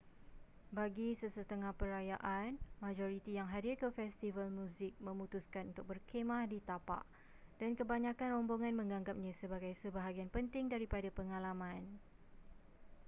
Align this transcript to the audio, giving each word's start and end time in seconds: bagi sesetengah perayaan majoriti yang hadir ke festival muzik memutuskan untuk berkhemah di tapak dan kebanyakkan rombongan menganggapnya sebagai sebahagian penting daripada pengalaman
bagi 0.77 1.09
sesetengah 1.21 1.73
perayaan 1.81 2.51
majoriti 2.83 3.31
yang 3.39 3.45
hadir 3.53 3.75
ke 3.81 3.87
festival 3.99 4.47
muzik 4.57 4.93
memutuskan 5.07 5.65
untuk 5.71 5.85
berkhemah 5.93 6.43
di 6.53 6.57
tapak 6.69 7.03
dan 7.61 7.71
kebanyakkan 7.79 8.33
rombongan 8.35 8.73
menganggapnya 8.81 9.33
sebagai 9.41 9.73
sebahagian 9.83 10.29
penting 10.35 10.65
daripada 10.73 11.09
pengalaman 11.17 11.81